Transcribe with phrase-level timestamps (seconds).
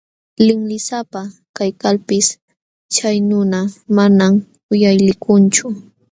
[0.45, 1.21] Linlisapa
[1.57, 2.27] kaykalpis
[2.95, 3.59] chay nuna
[3.95, 4.33] manam
[4.71, 5.65] uyalikunchu.